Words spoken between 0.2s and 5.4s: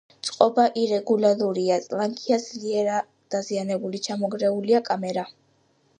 წყობა ირეგულარულია, ტლანქია ძლიერაა დაზიანებული: ჩამონგრეულია კამარა.